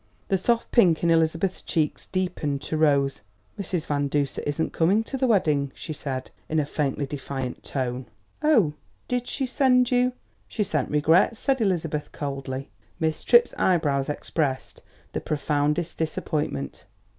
[0.29, 3.21] The soft pink in Elizabeth's cheeks deepened to rose.
[3.59, 3.85] "Mrs.
[3.85, 8.07] Van Duser isn't coming to the wedding," she said, in a faintly defiant tone.
[8.41, 8.73] "Oh!
[9.07, 10.13] Did she send you"
[10.47, 12.71] "She sent regrets," said Elizabeth coldly.
[12.99, 14.81] Miss Tripp's eyebrows expressed
[15.13, 16.85] the profoundest disappointment.